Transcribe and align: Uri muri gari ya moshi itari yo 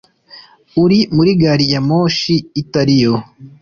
Uri 0.83 0.99
muri 1.15 1.31
gari 1.41 1.65
ya 1.73 1.81
moshi 1.87 2.35
itari 2.61 2.95
yo 3.03 3.13